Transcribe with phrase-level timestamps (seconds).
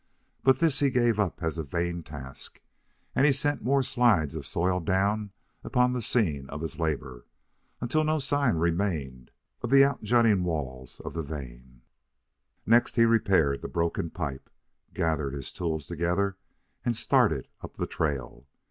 [0.43, 2.59] But this he gave up as a vain task;
[3.13, 5.29] and he sent more slides of soil down
[5.63, 7.27] upon the scene of his labor,
[7.81, 9.29] until no sign remained
[9.61, 11.83] of the out jutting walls of the vein.
[12.65, 14.49] Next he repaired the broken pipe,
[14.95, 16.35] gathered his tools together,
[16.83, 18.47] and started up the trail.